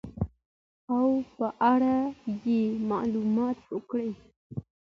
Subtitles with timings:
[0.95, 1.95] او په اړه
[2.47, 4.11] يې معلومات ورکړي.